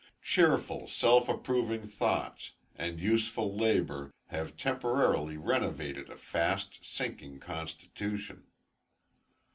Cheerful, 0.23 0.87
self 0.87 1.29
approving 1.29 1.87
thoughts, 1.87 2.53
and 2.75 2.99
useful 2.99 3.55
labor, 3.55 4.11
have 4.29 4.57
temporarily 4.57 5.37
renovated 5.37 6.09
a 6.09 6.17
fast 6.17 6.79
sinking 6.81 7.39
constitution. 7.39 8.45